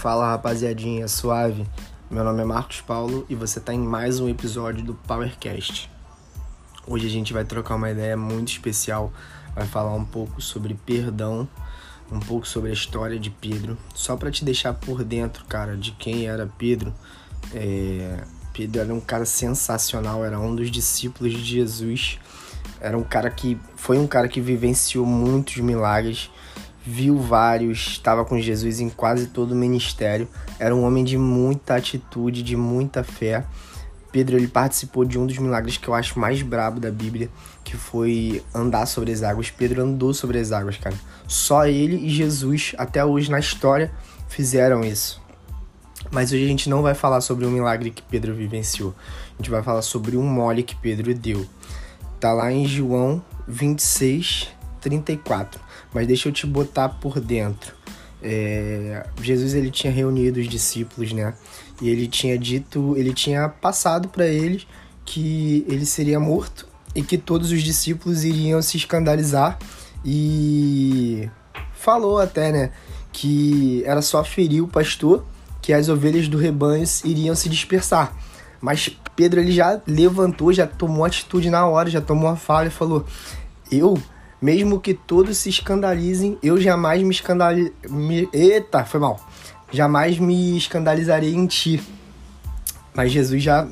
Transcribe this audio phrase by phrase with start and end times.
[0.00, 1.66] Fala rapaziadinha, suave.
[2.10, 5.90] Meu nome é Marcos Paulo e você está em mais um episódio do Powercast.
[6.86, 9.12] Hoje a gente vai trocar uma ideia muito especial,
[9.54, 11.46] vai falar um pouco sobre perdão,
[12.10, 15.92] um pouco sobre a história de Pedro, só para te deixar por dentro, cara, de
[15.92, 16.94] quem era Pedro.
[17.52, 18.24] É...
[18.54, 22.18] Pedro era um cara sensacional, era um dos discípulos de Jesus,
[22.80, 26.30] era um cara que foi um cara que vivenciou muitos milagres
[26.84, 30.28] viu vários, estava com Jesus em quase todo o ministério.
[30.58, 33.44] Era um homem de muita atitude, de muita fé.
[34.12, 37.28] Pedro ele participou de um dos milagres que eu acho mais brabo da Bíblia,
[37.62, 39.50] que foi andar sobre as águas.
[39.50, 40.96] Pedro andou sobre as águas, cara.
[41.28, 43.92] Só ele e Jesus, até hoje na história,
[44.28, 45.20] fizeram isso.
[46.10, 48.94] Mas hoje a gente não vai falar sobre o milagre que Pedro vivenciou.
[49.34, 51.46] A gente vai falar sobre um mole que Pedro deu.
[52.18, 54.48] Tá lá em João 26,
[54.80, 55.60] 34.
[55.92, 57.74] Mas deixa eu te botar por dentro.
[58.22, 61.34] É, Jesus ele tinha reunido os discípulos, né?
[61.80, 64.66] E ele tinha dito, ele tinha passado para eles
[65.04, 69.58] que ele seria morto e que todos os discípulos iriam se escandalizar
[70.04, 71.28] e
[71.72, 72.72] falou até, né,
[73.12, 75.24] que era só ferir o pastor
[75.62, 78.14] que as ovelhas do rebanho iriam se dispersar.
[78.60, 82.70] Mas Pedro ele já levantou, já tomou atitude na hora, já tomou a fala e
[82.70, 83.06] falou:
[83.70, 84.00] "Eu
[84.40, 88.28] mesmo que todos se escandalizem, eu jamais me escandalizarei.
[88.32, 89.20] Eita, foi mal.
[89.70, 91.82] Jamais me escandalizarei em ti.
[92.94, 93.68] Mas Jesus já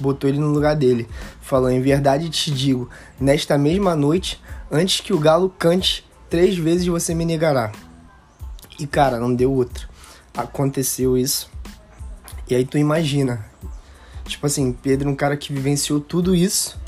[0.00, 1.06] botou ele no lugar dele.
[1.40, 2.88] Falou: Em verdade te digo,
[3.20, 7.70] nesta mesma noite, antes que o galo cante, três vezes você me negará.
[8.78, 9.86] E cara, não deu outra.
[10.34, 11.50] Aconteceu isso.
[12.48, 13.44] E aí tu imagina.
[14.24, 16.80] Tipo assim, Pedro, um cara que vivenciou tudo isso,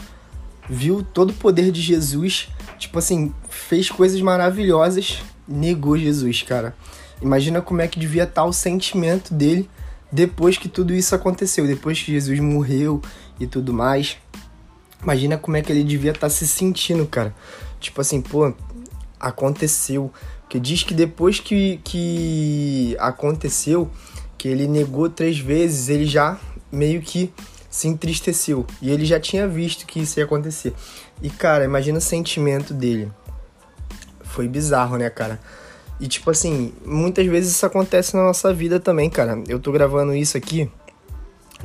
[0.68, 2.48] viu todo o poder de Jesus
[2.84, 6.76] tipo assim, fez coisas maravilhosas, negou Jesus, cara.
[7.20, 9.68] Imagina como é que devia estar o sentimento dele
[10.12, 13.02] depois que tudo isso aconteceu, depois que Jesus morreu
[13.40, 14.18] e tudo mais.
[15.02, 17.34] Imagina como é que ele devia estar se sentindo, cara.
[17.80, 18.52] Tipo assim, pô,
[19.18, 20.12] aconteceu.
[20.48, 23.90] Que diz que depois que, que aconteceu,
[24.38, 26.38] que ele negou três vezes, ele já
[26.70, 27.32] meio que
[27.74, 28.64] se entristeceu.
[28.80, 30.72] E ele já tinha visto que isso ia acontecer.
[31.20, 33.10] E, cara, imagina o sentimento dele.
[34.20, 35.40] Foi bizarro, né, cara?
[35.98, 39.42] E, tipo assim, muitas vezes isso acontece na nossa vida também, cara.
[39.48, 40.70] Eu tô gravando isso aqui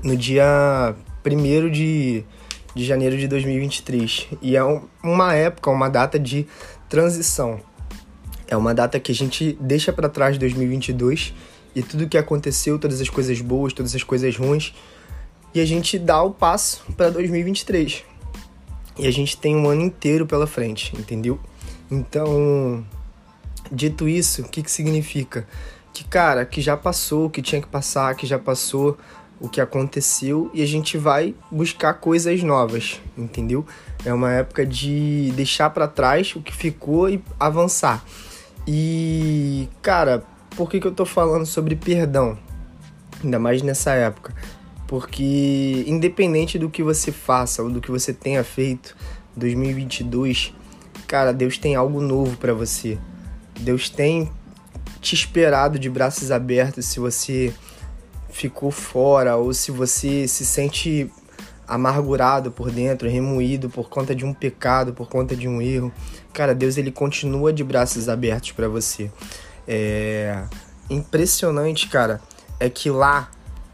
[0.04, 2.26] no dia 1 de,
[2.74, 4.30] de janeiro de 2023.
[4.42, 6.48] E é um, uma época, uma data de
[6.90, 7.62] transição.
[8.48, 11.36] É uma data que a gente deixa para trás 2022
[11.76, 14.74] e tudo que aconteceu, todas as coisas boas, todas as coisas ruins,
[15.54, 18.04] e a gente dá o passo para 2023.
[18.98, 21.40] E a gente tem um ano inteiro pela frente, entendeu?
[21.90, 22.86] Então,
[23.72, 25.48] dito isso, o que, que significa?
[25.94, 28.98] Que, cara, que já passou o que tinha que passar, que já passou
[29.40, 33.66] o que aconteceu e a gente vai buscar coisas novas, entendeu?
[34.04, 38.04] É uma época de deixar para trás o que ficou e avançar.
[38.68, 40.24] E, cara,
[40.56, 42.38] por que, que eu tô falando sobre perdão?
[43.24, 44.34] Ainda mais nessa época.
[44.90, 48.98] Porque independente do que você faça ou do que você tenha feito,
[49.36, 50.52] 2022,
[51.06, 52.98] cara, Deus tem algo novo para você.
[53.60, 54.32] Deus tem
[55.00, 57.54] te esperado de braços abertos se você
[58.32, 61.08] ficou fora ou se você se sente
[61.68, 65.94] amargurado por dentro, remoído por conta de um pecado, por conta de um erro.
[66.34, 69.12] Cara, Deus ele continua de braços abertos para você.
[69.68, 70.46] É
[70.90, 72.20] impressionante, cara,
[72.60, 73.30] é que lá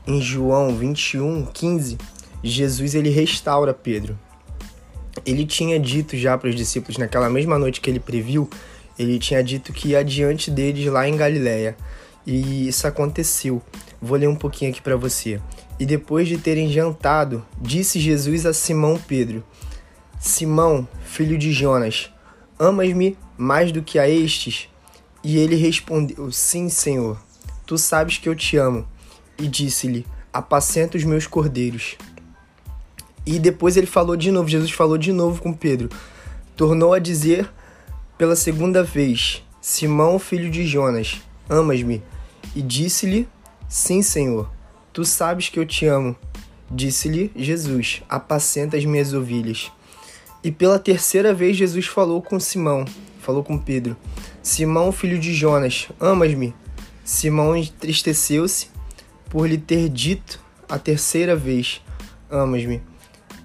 [0.07, 1.97] em João 21, 15,
[2.43, 4.17] Jesus ele restaura Pedro.
[5.25, 8.47] Ele tinha dito já para os discípulos naquela mesma noite que ele previu,
[8.99, 11.75] ele tinha dito que ia adiante deles lá em Galiléia.
[12.25, 13.61] E isso aconteceu.
[14.01, 15.39] Vou ler um pouquinho aqui para você.
[15.79, 19.43] E depois de terem jantado, disse Jesus a Simão Pedro:
[20.19, 22.11] Simão, filho de Jonas,
[22.57, 24.69] amas-me mais do que a estes?
[25.23, 27.17] E ele respondeu: Sim, Senhor.
[27.65, 28.87] Tu sabes que eu te amo
[29.37, 31.95] e disse-lhe: Apacenta os meus cordeiros.
[33.25, 35.89] E depois ele falou de novo, Jesus falou de novo com Pedro.
[36.55, 37.51] Tornou a dizer
[38.17, 42.03] pela segunda vez: Simão, filho de Jonas, amas-me?
[42.55, 43.27] E disse-lhe:
[43.67, 44.49] Sim, Senhor,
[44.93, 46.15] tu sabes que eu te amo.
[46.69, 49.71] Disse-lhe Jesus: Apacenta as minhas ovelhas.
[50.43, 52.85] E pela terceira vez Jesus falou com Simão,
[53.19, 53.97] falou com Pedro:
[54.43, 56.53] Simão, filho de Jonas, amas-me?
[57.03, 58.67] Simão entristeceu-se
[59.35, 60.39] por lhe ter dito
[60.69, 61.81] a terceira vez:
[62.31, 62.81] Amas-me.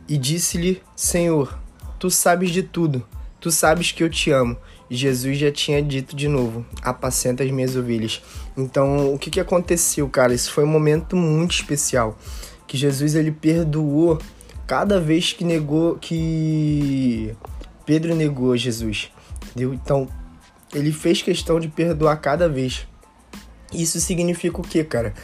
[0.09, 1.59] E disse-lhe: Senhor,
[1.99, 3.05] tu sabes de tudo,
[3.41, 4.57] tu sabes que eu te amo.
[4.89, 8.23] Jesus já tinha dito de novo: apacenta as minhas ovelhas.
[8.57, 10.33] Então, o que, que aconteceu, cara?
[10.33, 12.17] Isso foi um momento muito especial.
[12.69, 14.17] Que Jesus ele perdoou
[14.69, 17.35] cada vez que negou que
[17.85, 19.11] Pedro negou Jesus.
[19.43, 19.75] Entendeu?
[19.75, 20.07] Então,
[20.73, 22.87] ele fez questão de perdoar cada vez.
[23.73, 25.15] Isso significa o quê, cara?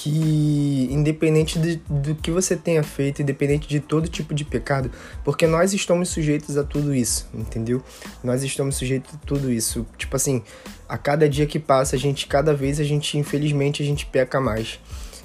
[0.00, 4.92] Que independente de, do que você tenha feito, independente de todo tipo de pecado,
[5.24, 7.82] porque nós estamos sujeitos a tudo isso, entendeu?
[8.22, 9.84] Nós estamos sujeitos a tudo isso.
[9.96, 10.40] Tipo assim,
[10.88, 14.40] a cada dia que passa, a gente, cada vez a gente, infelizmente, a gente peca
[14.40, 14.78] mais.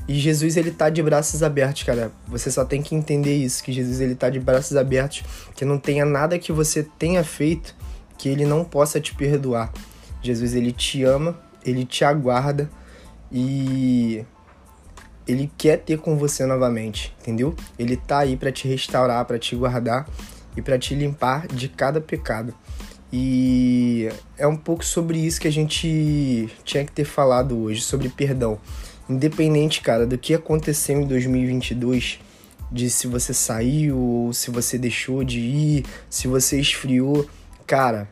[0.08, 2.12] E Jesus, ele tá de braços abertos, cara.
[2.28, 5.22] Você só tem que entender isso, que Jesus, ele tá de braços abertos,
[5.56, 7.76] que não tenha nada que você tenha feito
[8.18, 9.72] que ele não possa te perdoar.
[10.20, 12.68] Jesus, ele te ama, ele te aguarda
[13.32, 14.26] e
[15.28, 17.56] ele quer ter com você novamente, entendeu?
[17.78, 20.08] Ele tá aí para te restaurar, para te guardar
[20.56, 22.54] e para te limpar de cada pecado.
[23.12, 28.10] E é um pouco sobre isso que a gente tinha que ter falado hoje, sobre
[28.10, 28.58] perdão.
[29.08, 32.20] Independente, cara, do que aconteceu em 2022,
[32.72, 37.28] de se você saiu ou se você deixou de ir, se você esfriou,
[37.68, 38.10] cara,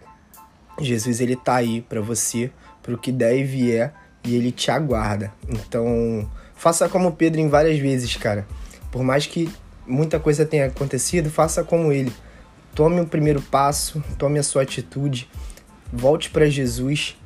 [0.79, 2.51] Jesus ele tá aí para você,
[2.83, 3.93] pro que der e vier,
[4.23, 5.33] e ele te aguarda.
[5.49, 6.29] Então,
[6.61, 8.45] faça como Pedro em várias vezes, cara.
[8.91, 9.49] Por mais que
[9.87, 12.13] muita coisa tenha acontecido, faça como ele.
[12.75, 15.27] Tome o primeiro passo, tome a sua atitude,
[15.91, 17.17] volte para Jesus,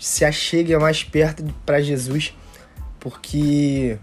[0.00, 2.36] se achegue mais perto para Jesus,
[2.98, 3.96] porque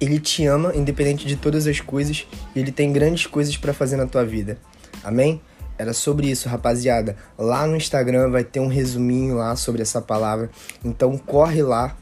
[0.00, 2.24] ele te ama, independente de todas as coisas,
[2.54, 4.58] e ele tem grandes coisas para fazer na tua vida.
[5.02, 5.42] Amém?
[5.76, 7.16] Era sobre isso, rapaziada.
[7.36, 10.50] Lá no Instagram vai ter um resuminho lá sobre essa palavra.
[10.84, 11.96] Então corre lá,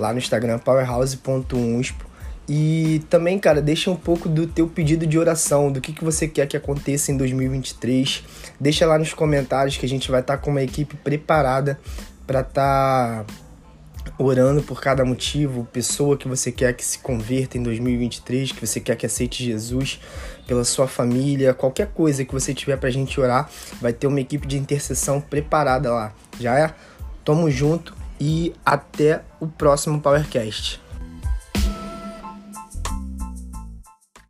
[0.00, 2.10] lá no Instagram, powerhouse.unspo.
[2.48, 6.26] E também, cara, deixa um pouco do teu pedido de oração, do que, que você
[6.26, 8.24] quer que aconteça em 2023.
[8.58, 11.78] Deixa lá nos comentários que a gente vai estar tá com uma equipe preparada
[12.26, 13.24] para estar...
[13.24, 13.50] Tá
[14.18, 18.80] orando por cada motivo, pessoa que você quer que se converta em 2023, que você
[18.80, 20.00] quer que aceite Jesus,
[20.46, 23.48] pela sua família, qualquer coisa que você tiver pra gente orar,
[23.80, 26.12] vai ter uma equipe de intercessão preparada lá.
[26.38, 26.74] Já é?
[27.24, 30.80] Tamo junto e até o próximo Powercast.